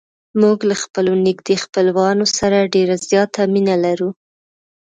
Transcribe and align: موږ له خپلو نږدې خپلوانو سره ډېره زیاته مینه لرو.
موږ 0.41 0.57
له 0.69 0.75
خپلو 0.83 1.13
نږدې 1.27 1.55
خپلوانو 1.63 2.25
سره 2.37 2.69
ډېره 2.73 2.95
زیاته 3.09 3.41
مینه 3.53 3.75
لرو. 3.83 4.09